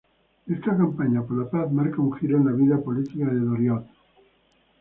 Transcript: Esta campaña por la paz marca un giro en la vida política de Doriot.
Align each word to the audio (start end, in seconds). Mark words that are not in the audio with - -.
Esta 0.47 0.75
campaña 0.75 1.21
por 1.21 1.37
la 1.37 1.47
paz 1.47 1.71
marca 1.71 2.01
un 2.01 2.11
giro 2.13 2.39
en 2.39 2.45
la 2.47 2.53
vida 2.53 2.77
política 2.81 3.27
de 3.27 3.39
Doriot. 3.39 3.85